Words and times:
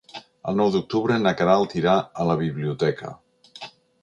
El 0.51 0.55
nou 0.61 0.71
d'octubre 0.75 1.17
na 1.25 1.33
Queralt 1.41 1.75
irà 1.83 1.93
a 2.25 2.27
la 2.31 2.39
biblioteca. 2.41 3.15